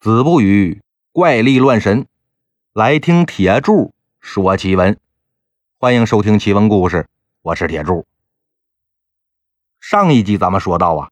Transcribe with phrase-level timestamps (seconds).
[0.00, 0.80] 子不语
[1.12, 2.06] 怪力乱神，
[2.72, 4.98] 来听铁柱说奇闻。
[5.76, 7.06] 欢迎收听奇闻故事，
[7.42, 8.06] 我是铁柱。
[9.78, 11.10] 上一集咱们说到啊，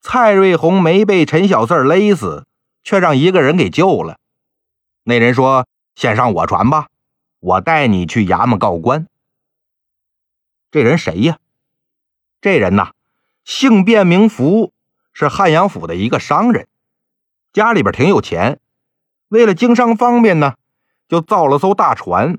[0.00, 2.46] 蔡瑞红没被陈小四勒死，
[2.84, 4.20] 却让一个人给救了。
[5.02, 5.66] 那人说
[5.96, 6.90] ：“先上我船吧，
[7.40, 9.08] 我带你去衙门告官。”
[10.70, 11.40] 这人谁呀？
[12.40, 12.92] 这人呐，
[13.44, 14.72] 姓卞名福，
[15.12, 16.68] 是汉阳府的一个商人。
[17.52, 18.60] 家里边挺有钱，
[19.28, 20.54] 为了经商方便呢，
[21.08, 22.38] 就造了艘大船，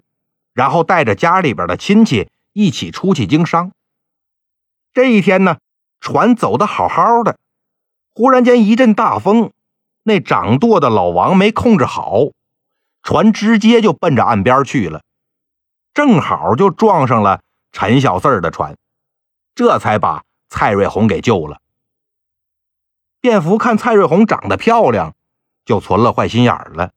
[0.54, 3.72] 然后带着家里边的亲戚一起出去经商。
[4.94, 5.58] 这一天呢，
[6.00, 7.38] 船走的好好的，
[8.14, 9.52] 忽然间一阵大风，
[10.04, 12.32] 那掌舵的老王没控制好，
[13.04, 15.02] 船直接就奔着岸边去了，
[15.94, 17.42] 正好就撞上了
[17.72, 18.78] 陈小四的船，
[19.56, 21.61] 这才把蔡瑞红给救了。
[23.22, 25.14] 便服看蔡瑞红长得漂亮，
[25.64, 26.92] 就存了坏心眼了，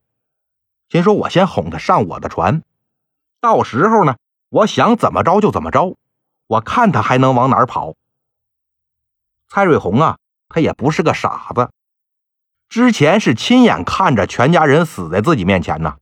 [0.89, 2.63] 心说：“我先哄她上我的船，
[3.41, 4.17] 到时候呢，
[4.49, 5.97] 我想怎么着就怎么着，
[6.47, 7.95] 我看她还能往哪儿跑。”
[9.49, 11.71] 蔡瑞红啊，他也不是个傻子，
[12.71, 15.99] 之前是亲眼看着全家人死在自己面前呢，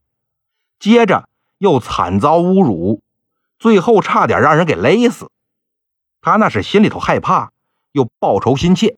[0.79, 3.03] 接着又惨遭侮辱，
[3.59, 5.33] 最后差点让人给勒死，
[6.20, 7.51] 他那是心里头害怕，
[7.91, 8.97] 又报仇心切。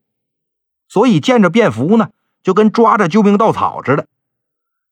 [0.95, 2.13] 所以见着便服呢，
[2.45, 4.07] 就跟抓着救命稻草似的，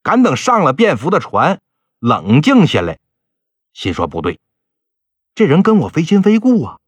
[0.03, 1.61] 赶等上了便服的船，
[2.01, 2.99] 冷静下来，
[3.73, 4.41] 心说不对，
[5.37, 6.81] 这人跟我非亲非故啊，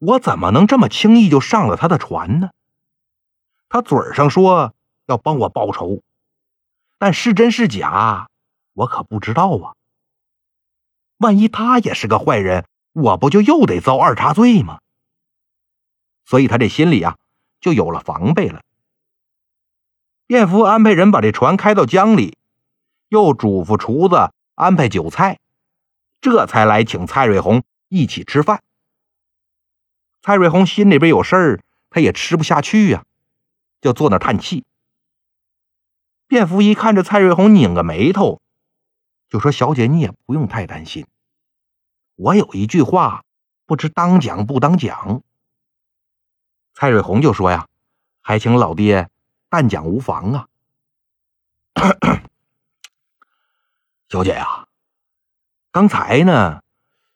[0.00, 2.50] 我怎么能这么轻易就上了他的船呢？
[3.70, 4.74] 他嘴上说
[5.06, 6.02] 要帮我报仇，
[6.98, 8.28] 但是真是假，
[8.74, 9.72] 我可不知道啊。
[11.16, 14.80] 万一他也是个坏人，我不就又得遭二茬罪吗？
[16.26, 17.16] 所以他这心里啊。
[17.60, 18.62] 就有了防备了。
[20.26, 22.38] 卞福安排人把这船开到江里，
[23.08, 25.38] 又嘱咐厨子安排酒菜，
[26.20, 28.62] 这才来请蔡瑞红一起吃饭。
[30.22, 33.04] 蔡瑞红心里边有事儿，他也吃不下去呀，
[33.80, 34.64] 就坐那叹气。
[36.28, 38.40] 卞福一看这蔡瑞红拧个眉头，
[39.28, 41.06] 就说：“小姐，你也不用太担心，
[42.14, 43.24] 我有一句话，
[43.66, 45.22] 不知当讲不当讲。”
[46.80, 47.66] 蔡瑞红就说：“呀，
[48.22, 49.10] 还请老爹
[49.50, 50.46] 但讲无妨啊，
[54.08, 54.66] 小姐呀，
[55.70, 56.62] 刚才呢，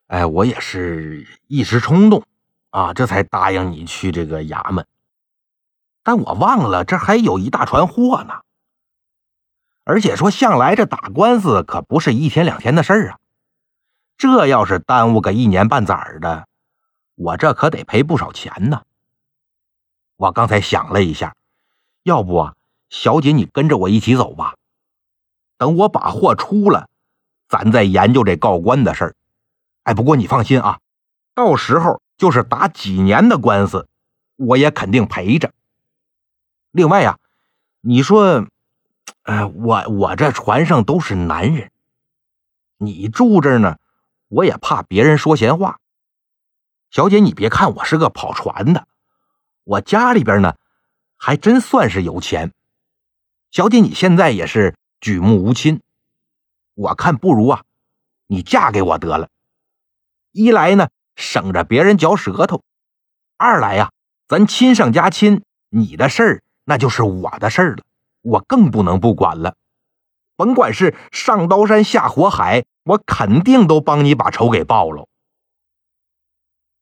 [0.09, 2.25] 哎，我也是一时冲动
[2.69, 4.87] 啊，这才答应你去这个衙门，
[6.03, 8.43] 但我忘了这还有一大船货呢，
[9.85, 13.19] 而且说向来这打官司可不是一天两天的事儿啊，
[14.19, 16.47] 这要是耽误个一年半载的，
[17.15, 18.83] 我这可得赔不少钱呢。”
[20.17, 21.35] 我刚才想了一下，
[22.03, 22.55] 要不啊，
[22.89, 24.55] 小姐你跟着我一起走吧。
[25.57, 26.89] 等我把货出了，
[27.49, 29.17] 咱再研究这告官的事儿。
[29.85, 30.81] 哎，不过你放心啊，
[31.35, 33.89] 到时候就是打几年的官司，
[34.37, 35.53] 我也肯定赔着。
[36.71, 37.19] 另外呀，
[37.81, 38.47] 你说，
[39.23, 41.71] 哎，我我这船上都是男人，
[42.79, 43.79] 你住这儿呢，
[44.29, 45.81] 我也怕别人说闲话。
[46.91, 48.87] 小姐，你别看我是个跑船的。
[49.65, 50.57] 我家里边呢，
[51.17, 52.53] 还真算是有钱。
[53.51, 55.81] 小姐，你现在也是举目无亲，
[56.75, 57.65] 我看不如啊，
[58.27, 59.29] 你嫁给我得了。
[60.33, 62.63] 一来呢，省着别人嚼舌头；
[63.39, 63.91] 二来呀，
[64.29, 67.85] 咱亲上加亲，你的事儿那就是我的事儿了，
[68.21, 69.57] 我更不能不管了。
[70.37, 75.09] 甭管是上刀山下火海，我肯定都帮你把仇给报了。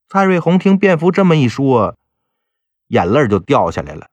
[0.08, 1.96] 蔡瑞红听卞福这么一说。
[2.92, 4.08] 眼泪就掉下来了，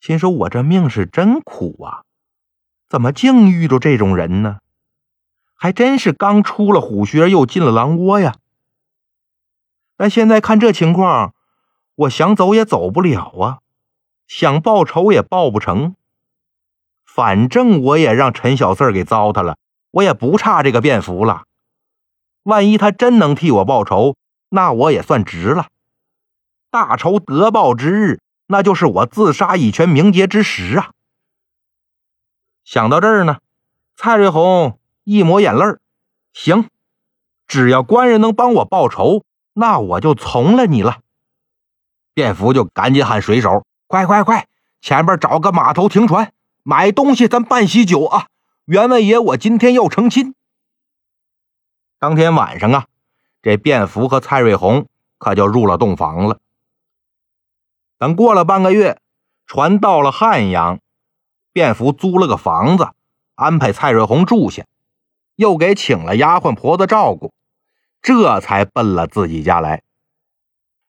[0.00, 2.00] 心说：“我这命是真苦啊，
[2.88, 4.60] 怎么净遇着这种人呢？
[5.54, 8.36] 还真是刚出了虎穴，又进了狼窝呀。”
[9.98, 11.34] 但现在看这情况，
[11.94, 13.58] 我想走也走不了啊，
[14.26, 15.94] 想报仇也报不成。
[17.04, 19.58] 反正我也让陈小四给糟蹋了，
[19.90, 21.42] 我也不差这个便服了。
[22.44, 24.16] 万一他真能替我报仇，
[24.48, 25.68] 那我也算值了。
[26.72, 30.92] 大仇得报之日，那就是我自杀以全名节之时啊！
[32.64, 33.40] 想到这儿呢，
[33.94, 35.62] 蔡瑞红一抹眼泪
[36.32, 36.70] 行，
[37.46, 39.22] 只要官人能帮我报仇，
[39.52, 41.00] 那我就从了你了。
[42.14, 44.46] 卞福就赶紧喊水手：“快快快，
[44.80, 46.32] 前边找个码头停船，
[46.62, 48.28] 买东西，咱办喜酒啊！
[48.64, 50.34] 员外爷，我今天要成亲。”
[52.00, 52.86] 当天晚上啊，
[53.42, 54.86] 这卞福和蔡瑞红
[55.18, 56.38] 可就入了洞房了。
[58.02, 59.00] 等过了半个月，
[59.46, 60.80] 船到了汉阳，
[61.52, 62.88] 卞福租了个房子，
[63.36, 64.66] 安排蔡瑞红住下，
[65.36, 67.32] 又给请了丫鬟婆子照顾，
[68.02, 69.84] 这才奔了自己家来。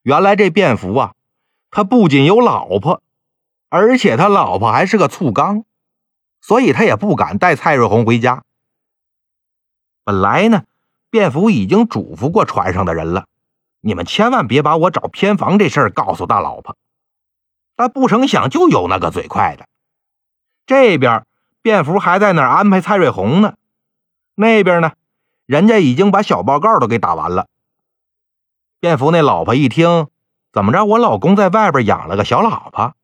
[0.02, 1.14] 原来这卞福啊，
[1.70, 3.04] 他不仅有老婆，
[3.70, 5.66] 而且他老婆还是个醋缸，
[6.42, 8.44] 所以他也不敢带蔡瑞红回家。
[10.04, 10.64] 本来呢，
[11.12, 13.28] 卞福已经嘱咐过船上的人了，
[13.82, 16.76] 你们千万别把我找偏房这事儿告诉大老婆。
[17.76, 19.66] 但不成想，就有那个嘴快的。
[20.66, 21.26] 这边
[21.62, 23.56] 卞福还在那儿安排蔡瑞红呢，
[24.36, 24.94] 那边呢，
[25.46, 27.48] 人家已经把小报告都给打完了。
[28.80, 30.08] 卞福那老婆一听，
[30.52, 30.84] 怎么着？
[30.86, 32.96] 我老公在外边养了个小老婆，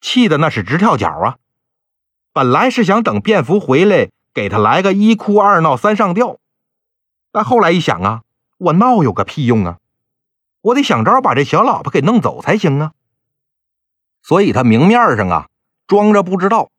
[0.00, 1.36] 气的那是直跳脚啊！
[2.32, 6.38] 本来是想等卞福回来，给他来个一哭二闹三上吊，
[7.30, 8.22] 但后来一想啊，
[8.58, 9.78] 我闹有个屁用啊！
[10.62, 12.92] 我得想招把这小老婆给弄走才行啊！
[14.22, 15.48] 所以他明面上啊
[15.86, 16.70] 装着不知道，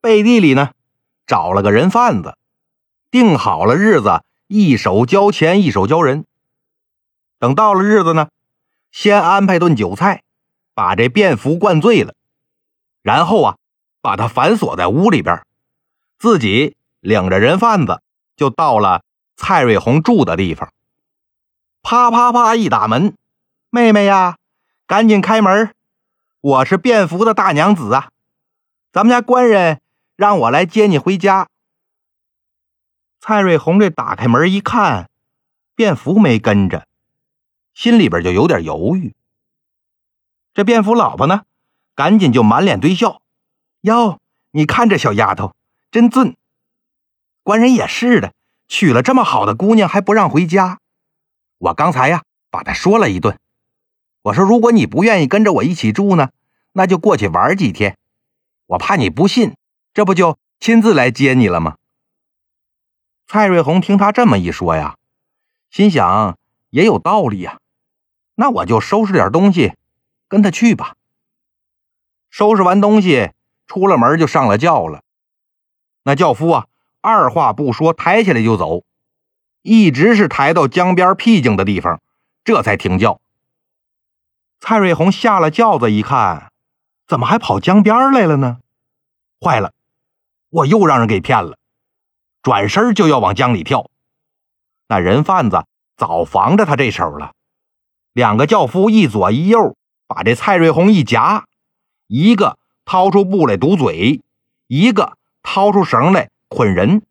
[0.00, 0.72] 背地里呢
[1.26, 2.36] 找了个人贩子，
[3.10, 6.26] 定好了日子，一手交钱一手交人。
[7.38, 8.28] 等到了日子呢，
[8.90, 10.22] 先安排顿酒菜，
[10.74, 12.14] 把这卞福灌醉了，
[13.02, 13.56] 然后啊
[14.00, 15.42] 把他反锁在屋里边，
[16.18, 18.02] 自己领着人贩子
[18.36, 19.02] 就到了
[19.36, 20.72] 蔡瑞红住的地方。
[21.82, 23.14] 啪啪啪一打门，
[23.70, 24.36] 妹妹呀，
[24.86, 25.74] 赶紧开门。
[26.44, 28.10] 我是卞福的大娘子啊，
[28.92, 29.80] 咱们家官人
[30.14, 31.48] 让我来接你回家。
[33.18, 35.08] 蔡瑞红这打开门一看，
[35.74, 36.86] 卞福没跟着，
[37.72, 39.14] 心里边就有点犹豫。
[40.52, 41.46] 这卞福老婆呢，
[41.94, 43.22] 赶紧就满脸堆笑
[43.80, 44.20] ：“哟，
[44.50, 45.54] 你看这小丫头
[45.90, 46.36] 真俊。
[47.42, 48.34] 官人也是的，
[48.68, 50.78] 娶了这么好的姑娘还不让回家。
[51.56, 53.38] 我刚才呀，把她说了一顿。”
[54.24, 56.30] 我说：“如果你不愿意跟着我一起住呢，
[56.72, 57.98] 那就过去玩几天。
[58.64, 59.54] 我怕你不信，
[59.92, 61.76] 这不就亲自来接你了吗？”
[63.28, 64.96] 蔡瑞红听他这么一说呀，
[65.70, 66.38] 心想
[66.70, 67.58] 也有道理呀，
[68.36, 69.74] 那我就收拾点东西，
[70.26, 70.94] 跟他去吧。
[72.30, 73.32] 收拾完东西，
[73.66, 75.02] 出了门就上了轿了。
[76.04, 76.66] 那轿夫啊，
[77.02, 78.84] 二话不说，抬起来就走，
[79.60, 82.00] 一直是抬到江边僻静的地方，
[82.42, 83.20] 这才停轿。
[84.66, 86.50] 蔡瑞红下了轿子，一看，
[87.06, 88.60] 怎么还跑江边来了呢？
[89.38, 89.74] 坏了，
[90.48, 91.58] 我又让人给骗了！
[92.40, 93.90] 转身就要往江里跳。
[94.88, 95.66] 那人贩子
[95.98, 97.34] 早防着他这手了，
[98.14, 99.76] 两个轿夫一左一右，
[100.06, 101.44] 把这蔡瑞红一夹，
[102.06, 102.56] 一个
[102.86, 104.22] 掏出布来堵嘴，
[104.66, 107.02] 一个掏出绳来捆人。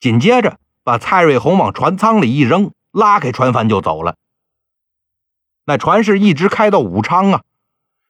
[0.00, 4.16] 紧接着，把蔡瑞红往船舱里一扔，拉开船帆就走了。
[5.64, 7.42] 那船是一直开到武昌啊，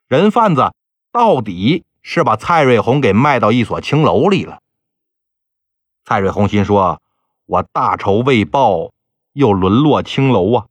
[0.08, 0.72] 人贩子
[1.10, 4.60] 到底是把蔡瑞红给卖到一所青楼里了。
[6.04, 7.02] 蔡瑞红心说
[7.44, 8.93] ：“我大仇未报，
[9.34, 10.66] 又沦落青楼啊！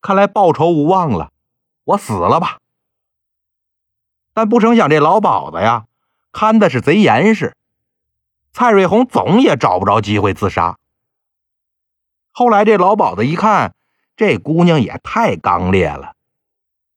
[0.00, 1.32] 看来报仇无望了，
[1.82, 2.58] 我死了吧。”
[4.32, 5.86] 但不成想，这老鸨子呀，
[6.30, 7.56] 看的是贼严实，
[8.52, 10.78] 蔡瑞红总也找不着机会自杀。
[12.30, 13.74] 后来这老鸨子一看。
[14.20, 16.14] 这姑娘也太刚烈了，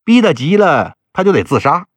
[0.03, 1.87] 逼得急了，她就得自杀。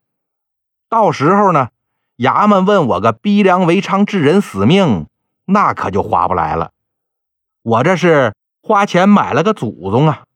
[0.88, 1.70] 到时候呢，
[2.18, 5.08] 衙门问我个逼良为娼、致人死命，
[5.46, 6.70] 那可就划不来了。
[7.62, 10.26] 我这是花钱买了个祖宗啊，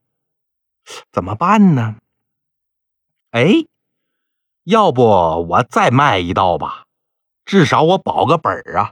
[1.13, 1.95] 怎么办呢？
[3.31, 3.67] 哎，
[4.65, 6.87] 要不我再卖一道吧，
[7.45, 8.91] 至少我保个本儿啊。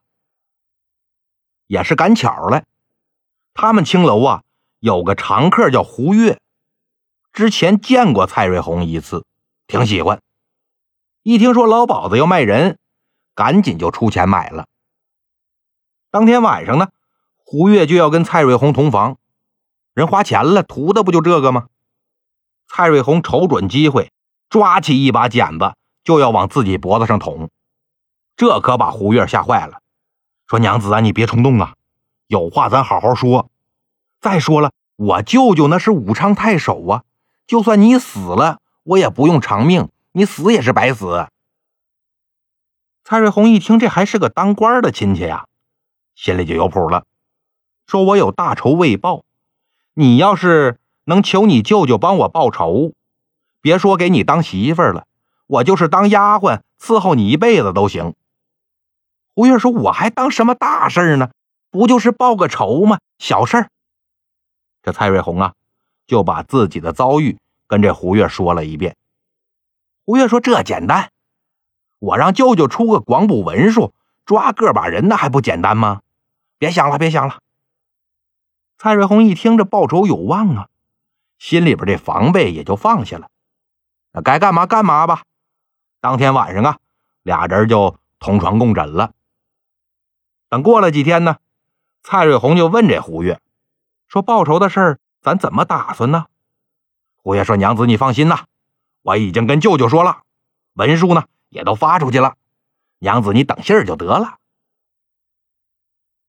[1.66, 2.62] 也是赶巧了，
[3.52, 4.44] 他们青楼啊。
[4.80, 6.38] 有个常客叫胡月，
[7.32, 9.25] 之前见过蔡瑞红一次，
[9.66, 10.20] 挺喜欢。
[11.25, 12.78] 一听说老鸨子要卖人，
[13.35, 14.66] 赶紧就出钱买了。
[16.12, 16.90] 当天晚上呢，
[17.38, 19.18] 胡月就要跟蔡瑞红同房，
[19.94, 21.66] 人花钱了，图的不就这个吗？
[22.68, 24.12] 蔡瑞红瞅准机会，
[24.49, 27.50] 抓起一把剪子就要往自己脖子上捅，
[28.37, 29.80] 这可把胡月吓坏了，
[30.47, 31.75] 说：“娘子啊，你别冲动啊，
[32.28, 33.50] 有话咱好好说。”
[34.20, 37.04] 再说了，我舅舅那是武昌太守啊，
[37.46, 41.28] 就算你死了，我也不用偿命，你死也是白死。
[43.04, 45.46] 蔡瑞红一听，这还是个当官的亲戚呀，
[46.14, 47.04] 心里就有谱了，
[47.87, 49.22] 说我有大仇未报，
[49.94, 52.92] 你要是能求你舅舅帮我报仇，
[53.60, 55.06] 别说给你当媳妇了，
[55.46, 58.14] 我就是当丫鬟伺候你一辈子都行。
[59.34, 61.30] 胡月说：“我还当什么大事呢？
[61.70, 62.98] 不就是报个仇吗？
[63.20, 63.70] 小事儿。”
[64.82, 65.54] 这蔡瑞红啊，
[66.06, 68.97] 就把自己的遭遇跟这胡月说了一遍。
[70.04, 71.11] 胡月说：“这简单，
[71.99, 73.92] 我让舅舅出个广补文书，
[74.25, 76.00] 抓个把人，那还不简单吗？
[76.56, 77.40] 别想了，别想了。
[78.78, 80.68] 蔡瑞红一听这报仇有望啊，
[81.38, 83.28] 心里边这防备也就放下了。
[84.12, 85.25] 那该干嘛干嘛吧。
[86.00, 86.78] 当天晚上啊，
[87.23, 89.12] 俩人就同床共枕了。
[90.49, 91.37] 等过了几天呢，
[92.02, 93.40] 蔡瑞红就问这胡月
[94.08, 96.26] 说：“报仇的事儿，咱怎么打算呢？”
[97.22, 98.46] 胡月说：“娘子，你放心呐，
[99.02, 100.22] 我已经跟舅舅说了，
[100.74, 102.36] 文书呢也都发出去了，
[102.98, 104.38] 娘子你等信儿就得了。”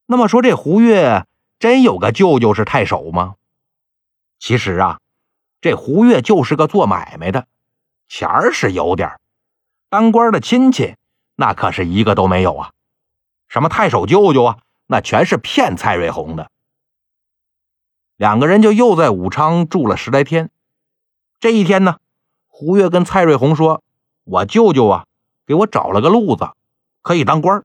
[0.06, 1.26] 那么说，这胡月
[1.58, 3.36] 真有个舅舅是太守吗？
[4.40, 5.00] 其实啊，
[5.62, 7.48] 这胡月就是个做买卖的，
[8.08, 9.20] 钱儿是有点
[9.90, 10.96] 当官的亲戚
[11.36, 12.72] 那可是一个都没有啊。
[13.48, 14.58] 什么太守舅舅啊，
[14.88, 16.52] 那全是骗蔡瑞红的。
[18.20, 20.50] 两个人就又在武昌住了十来天。
[21.40, 22.00] 这一天呢，
[22.48, 23.82] 胡月跟蔡瑞红说
[24.26, 25.06] ：“我舅舅啊，
[25.46, 26.50] 给我找了个路子，
[27.02, 27.64] 可以当官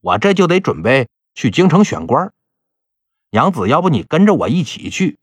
[0.00, 2.32] 我这就得准备。”去京城选官，
[3.30, 5.18] 娘子，要不你跟着我一起去？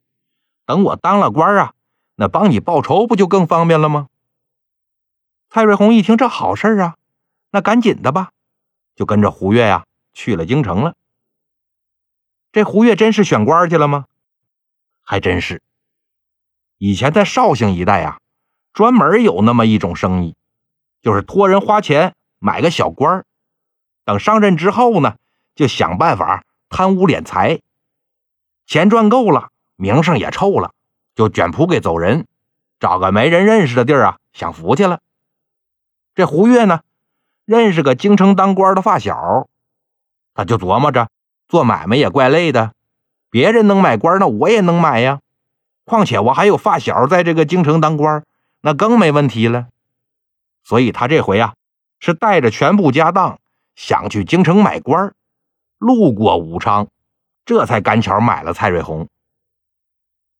[0.64, 1.74] 等我当了官啊，
[2.14, 4.06] 那帮你报仇不就更方便了吗？
[5.50, 6.96] 蔡瑞红一听这好事啊，
[7.50, 8.30] 那赶紧的吧，
[8.94, 10.94] 就跟着胡月呀去了京城了。
[12.52, 14.06] 这胡月真是选官去了吗？
[15.08, 15.62] 还真是。
[16.76, 18.18] 以前在绍兴一带啊，
[18.74, 20.36] 专门有那么一种生意，
[21.00, 23.24] 就是托人花钱买个小官
[24.04, 25.16] 等上任之后呢。
[25.54, 27.62] 就想办法贪污敛财，
[28.64, 30.72] 钱赚够了，名声也臭了，
[31.16, 32.28] 就卷铺给走人，
[32.78, 35.00] 找个没人认识的地儿啊享福去了。
[36.14, 36.82] 这胡月呢，
[37.44, 39.48] 认识个京城当官的发小，
[40.32, 41.10] 他就琢磨着
[41.48, 42.72] 做买卖也怪累的，
[43.30, 45.20] 别人能买官，那我也能买呀。
[45.84, 48.24] 况且我还有发小在这个京城当官，
[48.60, 49.68] 那更没问题了。
[50.62, 51.54] 所以他这回啊，
[51.98, 53.38] 是带着全部家当
[53.74, 55.14] 想去京城买官。
[55.78, 56.88] 路过武昌，
[57.46, 59.08] 这才赶巧买了蔡瑞红。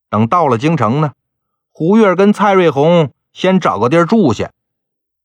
[0.09, 1.13] 等到了京城呢，
[1.71, 4.51] 胡月跟蔡瑞红先找个地儿住下，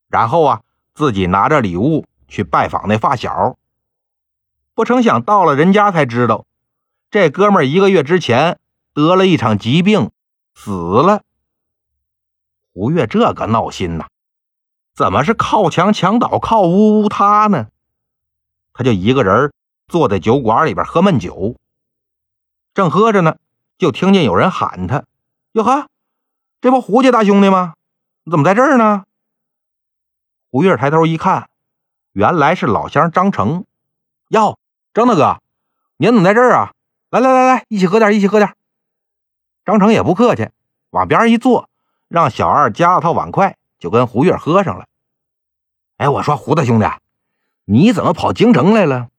[0.09, 0.63] 然后啊，
[0.95, 3.57] 自己拿着礼物去拜访那发小。
[4.73, 6.47] 不成想到了人家才知道，
[7.15, 8.59] 这哥们儿一个月之前
[8.93, 10.11] 得了一场疾病，
[10.53, 11.23] 死了。
[12.73, 14.09] 胡月这个闹心呐，
[14.97, 17.69] 怎么是靠墙墙倒，靠屋屋塌呢？
[18.73, 19.53] 他就一个人。
[19.87, 21.57] 坐在酒馆里边喝闷酒，
[22.75, 23.37] 正喝着呢，
[23.79, 25.05] 就听见有人喊他
[25.55, 25.87] ：“哟呵，
[26.61, 27.75] 这不胡家大兄弟吗？
[28.25, 29.05] 你怎么在这儿呢？”
[30.51, 31.49] 胡月抬头一看，
[32.11, 33.67] 原来是老乡张成。
[34.31, 34.59] 哟，
[34.93, 35.41] 张大哥，
[35.99, 36.74] 您怎么在这儿啊？
[37.15, 38.57] 来来来来，一起喝点，一起喝点。
[39.65, 40.49] 张成也不客气，
[40.91, 41.71] 往边上一坐，
[42.09, 44.87] 让小二夹了套碗筷，就跟胡月喝上了。
[45.97, 46.87] 哎，我说胡大兄弟，
[47.67, 49.11] 你怎么跑京城来了？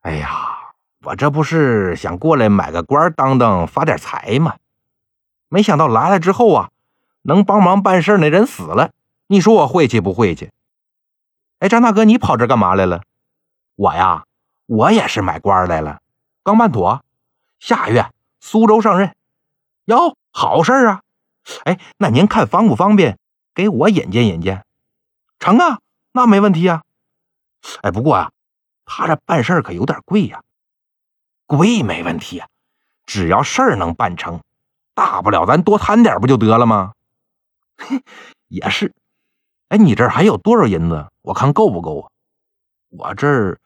[0.00, 0.72] 哎呀，
[1.04, 4.56] 我这不是想过来买个官当当发点财吗？
[5.48, 6.70] 没想到来了之后啊，
[7.22, 8.90] 能帮忙办事那人死了，
[9.28, 10.50] 你说我晦气不晦气？
[11.60, 13.02] 哎，张大哥，你跑这干嘛来了？
[13.76, 14.24] 我呀，
[14.66, 16.00] 我也是买官来了，
[16.48, 17.04] 刚办妥，
[17.60, 19.14] 下月苏州上任。
[19.84, 21.02] 哟，好事啊！
[21.64, 23.18] 哎，那您看方不方便
[23.52, 24.64] 给我引荐引荐？
[25.38, 25.80] 成啊，
[26.12, 26.84] 那没问题啊。
[27.82, 28.32] 哎，不过啊。
[28.86, 30.42] 他这办事可有点贵呀，
[31.44, 32.48] 贵没问题啊，
[33.04, 34.40] 只要事儿能办成，
[34.94, 36.94] 大不了咱多贪点不就得了吗？
[37.76, 38.02] 嘿，
[38.48, 38.94] 也是。
[39.68, 41.10] 哎，你这儿还有多少银子？
[41.20, 42.08] 我看够不够啊？
[42.88, 43.60] 我这儿，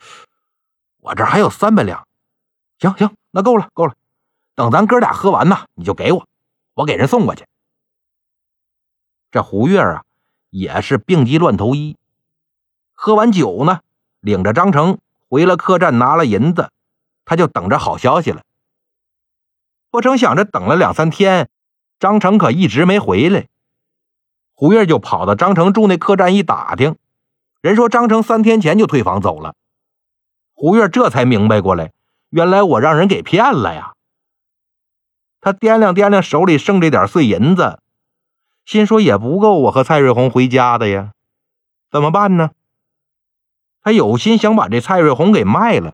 [0.98, 2.04] 我这儿还有三百两。
[2.82, 3.94] 行行，那够了够了。
[4.56, 6.26] 等咱哥俩喝完呢，你就给我，
[6.74, 7.46] 我给人送过去。
[9.30, 10.02] 这胡月啊，
[10.50, 11.96] 也是病急乱投医，
[12.92, 13.82] 喝完酒呢，
[14.18, 14.98] 领着张成。
[15.28, 16.70] 回了客栈，拿了银子，
[17.24, 18.42] 他就等着好消息了。
[19.90, 21.48] 不成想着等了两三天，
[22.00, 23.46] 张成可一直没回来。
[24.52, 26.96] 胡月就跑到张成住那客栈一打听，
[27.62, 29.54] 人说张成三天前就退房走了。
[30.52, 31.92] 胡月这才明白过来，
[32.32, 33.92] 原来我让人给骗了呀。
[35.42, 37.78] 他掂量掂量手里剩这点碎银子，
[38.64, 41.12] 心说也不够我和蔡瑞红回家的呀，
[41.90, 42.52] 怎么办呢？
[43.82, 45.92] 他有心想把这蔡瑞红给卖了，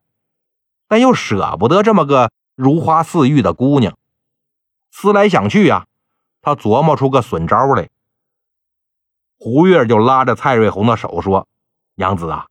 [0.87, 3.99] 但又舍不得这么个如花似玉的姑娘。
[4.93, 5.87] 思来想去呀，
[6.41, 7.89] 他琢磨出个损招来。
[9.39, 11.49] 胡月就拉着蔡瑞红的手说
[11.97, 12.47] ：“娘子啊，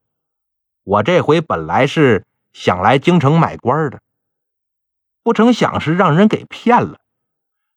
[0.84, 2.26] 我这回本来是
[2.60, 4.02] 想来京城买官的，
[5.22, 7.00] 不成想是让人给骗了，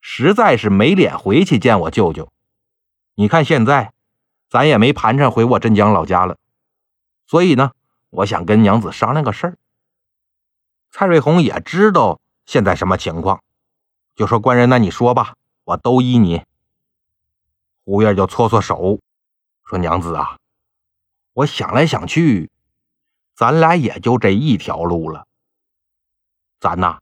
[0.01, 2.33] 实在是没脸回去见我舅舅。
[3.15, 3.93] 你看现在，
[4.49, 6.39] 咱也没盘缠回我镇江老家了，
[7.27, 7.73] 所以呢，
[8.09, 9.59] 我想跟娘子商量个事儿。
[10.91, 13.43] 蔡瑞红也知道现在什么情况，
[14.17, 15.35] 就说：“官人，那你说吧，
[15.65, 16.43] 我都依你。”
[17.85, 18.99] 胡月就搓搓手，
[19.63, 20.39] 说：“娘子啊，
[21.35, 22.51] 我想来想去，
[23.41, 25.27] 咱俩也就这一条路了。
[26.61, 26.99] 咱呐，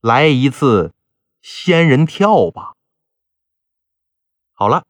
[0.00, 0.94] 来一次
[1.42, 2.76] 仙人跳吧。”
[4.54, 4.86] 好了。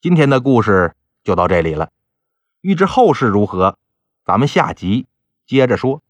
[0.00, 1.92] 今天的故事就到这里了，
[2.62, 3.78] 欲知后事如何，
[4.24, 5.06] 咱们下集
[5.46, 6.02] 接着说。